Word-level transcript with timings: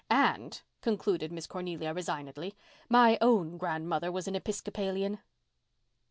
And," 0.09 0.59
concluded 0.81 1.31
Miss 1.31 1.45
Cornelia 1.45 1.93
resignedly, 1.93 2.55
"my 2.89 3.19
own 3.21 3.59
grandmother 3.59 4.11
was 4.11 4.27
an 4.27 4.35
Episcopalian." 4.35 5.19